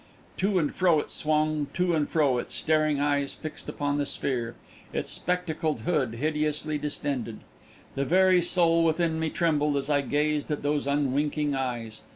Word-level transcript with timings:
To 0.37 0.57
and 0.57 0.73
fro 0.73 0.99
it 0.99 1.11
swung, 1.11 1.67
to 1.73 1.93
and 1.93 2.09
fro, 2.09 2.39
its 2.39 2.55
staring 2.55 2.99
eyes 2.99 3.35
fixed 3.35 3.69
upon 3.69 3.99
the 3.99 4.07
sphere, 4.07 4.55
its 4.91 5.11
spectacled 5.11 5.81
hood 5.81 6.15
hideously 6.15 6.79
distended. 6.79 7.41
The 7.93 8.05
very 8.05 8.41
soul 8.41 8.83
within 8.83 9.19
me 9.19 9.29
trembled 9.29 9.77
as 9.77 9.91
I 9.91 10.01
gazed 10.01 10.49
at 10.49 10.63
those 10.63 10.87
unwinking 10.87 11.53
eyes. 11.53 12.01